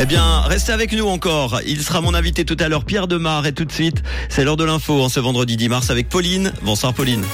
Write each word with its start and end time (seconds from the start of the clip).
Eh 0.00 0.06
bien, 0.06 0.42
restez 0.42 0.72
avec 0.72 0.92
nous 0.92 1.08
encore. 1.08 1.60
Il 1.66 1.82
sera 1.82 2.00
mon 2.00 2.14
invité 2.14 2.44
tout 2.44 2.56
à 2.60 2.68
l'heure, 2.68 2.84
Pierre 2.84 3.08
Demar. 3.08 3.46
Et 3.46 3.52
tout 3.52 3.64
de 3.64 3.72
suite, 3.72 4.04
c'est 4.28 4.44
l'heure 4.44 4.56
de 4.56 4.62
l'info 4.62 5.02
en 5.02 5.08
ce 5.08 5.18
vendredi 5.18 5.56
10 5.56 5.68
mars 5.68 5.90
avec 5.90 6.08
Pauline. 6.08 6.52
Bonsoir 6.62 6.94
Pauline. 6.94 7.24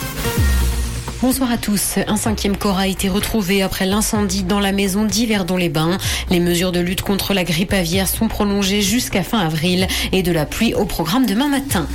Bonsoir 1.21 1.50
à 1.50 1.58
tous. 1.58 1.98
Un 2.06 2.16
cinquième 2.16 2.56
corps 2.56 2.79
a 2.79 2.87
été 2.87 3.11
retrouvé 3.11 3.62
après 3.62 3.85
l'incendie 3.85 4.45
dans 4.45 4.61
la 4.61 4.72
maison 4.72 5.04
d'Yverdon-les-Bains. 5.04 5.98
Les 6.30 6.40
mesures 6.40 6.72
de 6.72 6.80
lutte 6.80 7.03
contre 7.03 7.35
la 7.35 7.45
grippe 7.45 7.74
aviaire 7.74 8.08
sont 8.08 8.29
prolongées 8.29 8.81
jusqu'à 8.81 9.23
fin 9.23 9.41
avril 9.41 9.87
et 10.12 10.23
de 10.23 10.33
la 10.33 10.46
pluie 10.46 10.73
au 10.73 10.87
programme 10.87 11.27
demain 11.27 11.49
matin. 11.49 11.87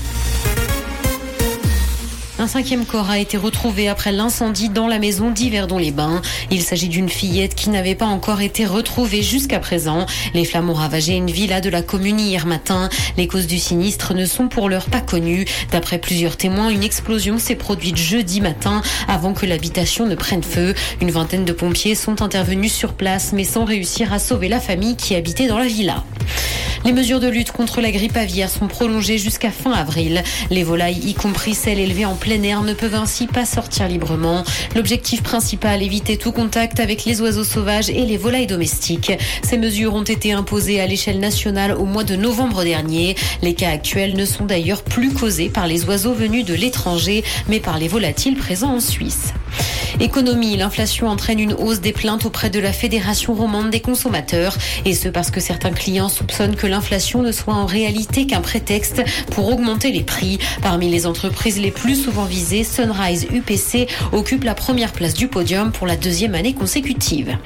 Un 2.39 2.47
cinquième 2.47 2.85
corps 2.85 3.09
a 3.09 3.19
été 3.19 3.35
retrouvé 3.35 3.89
après 3.89 4.13
l'incendie 4.13 4.69
dans 4.69 4.87
la 4.87 4.97
maison 4.97 5.29
d'Yverdon-les-Bains. 5.29 6.21
Il 6.51 6.61
s'agit 6.61 6.87
d'une 6.87 7.09
fillette 7.09 7.53
qui 7.53 7.69
n'avait 7.69 7.95
pas 7.95 8.05
encore 8.05 8.39
été 8.39 8.65
retrouvée 8.65 9.21
jusqu'à 9.21 9.59
présent. 9.59 10.05
Les 10.33 10.45
flammes 10.45 10.69
ont 10.69 10.73
ravagé 10.73 11.17
une 11.17 11.29
villa 11.29 11.59
de 11.59 11.69
la 11.69 11.81
commune 11.81 12.17
hier 12.17 12.45
matin. 12.45 12.87
Les 13.17 13.27
causes 13.27 13.45
du 13.45 13.59
sinistre 13.59 14.13
ne 14.13 14.23
sont 14.23 14.47
pour 14.47 14.69
l'heure 14.69 14.89
pas 14.89 15.01
connues. 15.01 15.43
D'après 15.73 15.97
plusieurs 15.97 16.37
témoins, 16.37 16.69
une 16.69 16.83
explosion 16.83 17.39
s'est 17.39 17.55
produite 17.55 17.97
jeudi 17.97 18.39
matin 18.39 18.83
avant 19.09 19.33
que 19.33 19.45
l'habitation 19.45 20.05
ne 20.05 20.15
prenne 20.15 20.43
feu. 20.43 20.75
Une 21.01 21.11
vingtaine 21.11 21.43
de 21.43 21.51
pompiers 21.51 21.93
sont 21.93 22.21
intervenus 22.21 22.71
sur 22.71 22.93
place 22.93 23.33
mais 23.33 23.43
sans 23.43 23.65
réussir 23.65 24.13
à 24.13 24.19
sauver 24.19 24.47
la 24.47 24.61
famille 24.61 24.95
qui 24.95 25.13
habitait 25.13 25.47
dans 25.47 25.59
la 25.59 25.67
villa. 25.67 26.05
Les 26.85 26.93
mesures 26.93 27.19
de 27.19 27.27
lutte 27.27 27.51
contre 27.51 27.81
la 27.81 27.91
grippe 27.91 28.15
aviaire 28.15 28.49
sont 28.49 28.67
prolongées 28.67 29.17
jusqu'à 29.17 29.51
fin 29.51 29.71
avril. 29.71 30.23
Les 30.49 30.63
volailles, 30.63 31.01
y 31.05 31.13
compris 31.13 31.53
celles 31.53 31.79
élevées 31.79 32.05
en 32.05 32.15
plein 32.15 32.41
air, 32.43 32.63
ne 32.63 32.73
peuvent 32.73 32.95
ainsi 32.95 33.27
pas 33.27 33.45
sortir 33.45 33.87
librement. 33.87 34.43
L'objectif 34.75 35.21
principal, 35.21 35.83
éviter 35.83 36.17
tout 36.17 36.31
contact 36.31 36.79
avec 36.79 37.05
les 37.05 37.21
oiseaux 37.21 37.43
sauvages 37.43 37.89
et 37.89 38.05
les 38.05 38.17
volailles 38.17 38.47
domestiques. 38.47 39.11
Ces 39.43 39.57
mesures 39.57 39.93
ont 39.93 40.03
été 40.03 40.31
imposées 40.31 40.79
à 40.79 40.87
l'échelle 40.87 41.19
nationale 41.19 41.73
au 41.73 41.85
mois 41.85 42.03
de 42.05 42.15
novembre 42.15 42.63
dernier. 42.63 43.15
Les 43.41 43.53
cas 43.53 43.71
actuels 43.71 44.15
ne 44.15 44.25
sont 44.25 44.45
d'ailleurs 44.45 44.83
plus 44.83 45.13
causés 45.13 45.49
par 45.49 45.67
les 45.67 45.85
oiseaux 45.85 46.13
venus 46.13 46.45
de 46.45 46.53
l'étranger, 46.53 47.23
mais 47.49 47.59
par 47.59 47.77
les 47.77 47.87
volatiles 47.87 48.37
présents 48.37 48.75
en 48.75 48.79
Suisse. 48.79 49.33
Économie, 50.01 50.55
l'inflation 50.55 51.07
entraîne 51.07 51.39
une 51.39 51.53
hausse 51.53 51.81
des 51.81 51.91
plaintes 51.91 52.25
auprès 52.25 52.49
de 52.49 52.59
la 52.59 52.71
Fédération 52.71 53.33
romande 53.33 53.69
des 53.69 53.81
consommateurs, 53.81 54.57
et 54.85 54.93
ce 54.93 55.09
parce 55.09 55.29
que 55.29 55.41
certains 55.41 55.71
clients 55.71 56.07
soupçonnent 56.07 56.55
que 56.55 56.67
l'inflation 56.67 57.21
ne 57.21 57.33
soit 57.33 57.53
en 57.53 57.65
réalité 57.65 58.25
qu'un 58.25 58.39
prétexte 58.39 59.03
pour 59.31 59.49
augmenter 59.49 59.91
les 59.91 60.03
prix. 60.03 60.39
Parmi 60.61 60.89
les 60.89 61.05
entreprises 61.05 61.59
les 61.59 61.71
plus 61.71 61.95
souvent 61.95 62.23
visées, 62.23 62.63
Sunrise 62.63 63.27
UPC 63.29 63.87
occupe 64.13 64.45
la 64.45 64.55
première 64.55 64.93
place 64.93 65.13
du 65.13 65.27
podium 65.27 65.73
pour 65.73 65.85
la 65.85 65.97
deuxième 65.97 66.33
année 66.33 66.53
consécutive. 66.53 67.37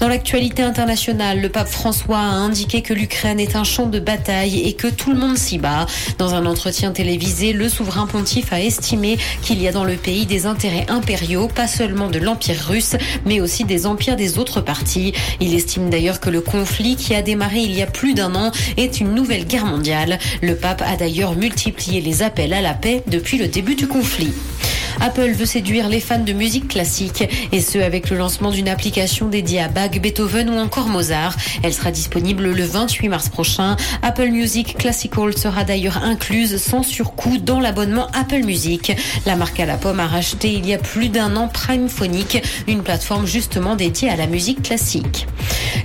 Dans 0.00 0.08
l'actualité 0.08 0.62
internationale, 0.62 1.42
le 1.42 1.50
pape 1.50 1.68
François 1.68 2.16
a 2.16 2.22
indiqué 2.22 2.80
que 2.80 2.94
l'Ukraine 2.94 3.38
est 3.38 3.54
un 3.54 3.64
champ 3.64 3.84
de 3.84 4.00
bataille 4.00 4.66
et 4.66 4.72
que 4.72 4.86
tout 4.86 5.12
le 5.12 5.18
monde 5.18 5.36
s'y 5.36 5.58
bat. 5.58 5.84
Dans 6.16 6.34
un 6.34 6.46
entretien 6.46 6.90
télévisé, 6.90 7.52
le 7.52 7.68
souverain 7.68 8.06
pontife 8.06 8.50
a 8.54 8.62
estimé 8.62 9.18
qu'il 9.42 9.60
y 9.60 9.68
a 9.68 9.72
dans 9.72 9.84
le 9.84 9.96
pays 9.96 10.24
des 10.24 10.46
intérêts 10.46 10.86
impériaux, 10.88 11.48
pas 11.48 11.68
seulement 11.68 12.08
de 12.08 12.18
l'Empire 12.18 12.64
russe, 12.66 12.96
mais 13.26 13.42
aussi 13.42 13.64
des 13.64 13.84
empires 13.84 14.16
des 14.16 14.38
autres 14.38 14.62
parties. 14.62 15.12
Il 15.38 15.54
estime 15.54 15.90
d'ailleurs 15.90 16.20
que 16.20 16.30
le 16.30 16.40
conflit 16.40 16.96
qui 16.96 17.14
a 17.14 17.20
démarré 17.20 17.58
il 17.58 17.76
y 17.76 17.82
a 17.82 17.86
plus 17.86 18.14
d'un 18.14 18.34
an 18.34 18.52
est 18.78 19.00
une 19.00 19.14
nouvelle 19.14 19.44
guerre 19.44 19.66
mondiale. 19.66 20.18
Le 20.40 20.56
pape 20.56 20.80
a 20.80 20.96
d'ailleurs 20.96 21.36
multiplié 21.36 22.00
les 22.00 22.22
appels 22.22 22.54
à 22.54 22.62
la 22.62 22.72
paix 22.72 23.02
depuis 23.06 23.36
le 23.36 23.48
début 23.48 23.74
du 23.74 23.86
conflit. 23.86 24.32
Apple 25.00 25.30
veut 25.30 25.46
séduire 25.46 25.88
les 25.88 26.00
fans 26.00 26.18
de 26.18 26.32
musique 26.32 26.68
classique 26.68 27.24
et 27.52 27.60
ce 27.60 27.78
avec 27.78 28.10
le 28.10 28.16
lancement 28.16 28.50
d'une 28.50 28.68
application 28.68 29.28
dédiée 29.28 29.60
à 29.60 29.68
Bach, 29.68 29.90
Beethoven 29.90 30.50
ou 30.50 30.58
encore 30.58 30.88
Mozart. 30.88 31.36
Elle 31.62 31.72
sera 31.72 31.90
disponible 31.90 32.50
le 32.50 32.64
28 32.64 33.08
mars 33.08 33.28
prochain. 33.28 33.76
Apple 34.02 34.28
Music 34.28 34.76
Classical 34.76 35.36
sera 35.36 35.64
d'ailleurs 35.64 36.02
incluse 36.02 36.56
sans 36.56 36.82
surcoût 36.82 37.38
dans 37.38 37.60
l'abonnement 37.60 38.08
Apple 38.12 38.44
Music. 38.44 38.92
La 39.26 39.36
marque 39.36 39.60
à 39.60 39.66
la 39.66 39.76
pomme 39.76 40.00
a 40.00 40.06
racheté 40.06 40.52
il 40.52 40.66
y 40.66 40.74
a 40.74 40.78
plus 40.78 41.08
d'un 41.08 41.36
an 41.36 41.48
Prime 41.48 41.88
Phonic, 41.88 42.42
une 42.68 42.82
plateforme 42.82 43.26
justement 43.26 43.76
dédiée 43.76 44.10
à 44.10 44.16
la 44.16 44.26
musique 44.26 44.62
classique. 44.62 45.26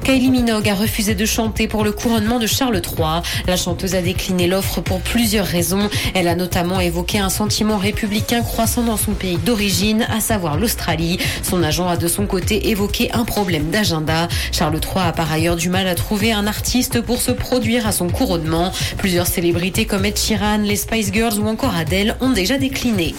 Kylie 0.04 0.30
Minogue 0.30 0.70
a 0.70 0.76
refusé 0.76 1.16
de 1.16 1.26
chanter 1.26 1.68
pour 1.68 1.84
le 1.84 1.92
couronnement 1.92 2.40
de 2.40 2.48
Charles 2.48 2.82
III. 2.82 3.22
La 3.48 3.58
chanteuse 3.58 3.96
a 3.96 4.02
décliné 4.02 4.48
l'offre 4.48 4.82
pour 4.82 5.02
plusieurs 5.02 5.46
raisons. 5.46 5.90
Elle 6.14 6.28
a 6.28 6.36
notamment 6.36 6.80
évoqué 6.80 7.20
un 7.20 7.30
sentiment 7.30 7.78
républicain 7.78 8.42
croissant 8.42 8.84
dans 8.84 8.95
son 8.98 9.14
pays 9.14 9.38
d'origine, 9.38 10.08
à 10.10 10.20
savoir 10.20 10.58
l'Australie. 10.58 11.18
Son 11.44 11.64
agent 11.64 11.88
a 11.88 11.98
de 11.98 12.08
son 12.08 12.26
côté 12.26 12.70
évoqué 12.70 13.12
un 13.14 13.26
problème 13.26 13.70
d'agenda. 13.70 14.28
Charles 14.52 14.80
III 14.82 15.08
a 15.08 15.12
par 15.12 15.32
ailleurs 15.32 15.56
du 15.56 15.70
mal 15.70 15.88
à 15.88 15.96
trouver 15.96 16.32
un 16.32 16.48
artiste 16.48 17.02
pour 17.02 17.22
se 17.22 17.32
produire 17.32 17.88
à 17.88 17.92
son 17.92 18.10
couronnement. 18.10 18.72
Plusieurs 18.98 19.28
célébrités 19.28 19.86
comme 19.86 20.06
Ed 20.06 20.18
Sheeran, 20.18 20.58
les 20.58 20.76
Spice 20.76 21.12
Girls 21.12 21.40
ou 21.40 21.48
encore 21.48 21.76
Adele 21.76 22.16
ont 22.22 22.32
déjà 22.32 22.58
décliné. 22.58 23.16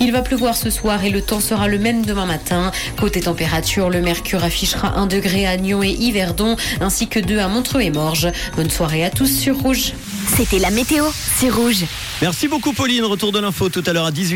Il 0.00 0.12
va 0.12 0.22
pleuvoir 0.22 0.56
ce 0.56 0.70
soir 0.70 1.04
et 1.04 1.10
le 1.10 1.22
temps 1.22 1.40
sera 1.40 1.68
le 1.68 1.78
même 1.78 2.04
demain 2.04 2.26
matin. 2.26 2.70
Côté 2.96 3.20
température, 3.20 3.90
le 3.90 4.00
mercure 4.00 4.44
affichera 4.44 4.96
1 4.96 5.06
degré 5.06 5.46
à 5.46 5.56
Nyon 5.56 5.82
et 5.82 5.90
Yverdon, 5.90 6.56
ainsi 6.80 7.08
que 7.08 7.18
2 7.18 7.38
à 7.38 7.48
Montreux 7.48 7.80
et 7.80 7.90
Morges. 7.90 8.28
Bonne 8.56 8.70
soirée 8.70 9.04
à 9.04 9.10
tous 9.10 9.26
sur 9.26 9.58
Rouge. 9.58 9.94
C'était 10.26 10.58
la 10.58 10.70
météo, 10.70 11.04
c'est 11.36 11.48
Rouge. 11.48 11.84
Merci 12.20 12.48
beaucoup 12.48 12.72
Pauline. 12.72 13.04
Retour 13.04 13.32
de 13.32 13.38
l'info 13.38 13.68
tout 13.68 13.82
à 13.86 13.92
l'heure 13.92 14.06
à 14.06 14.10
18h. 14.10 14.34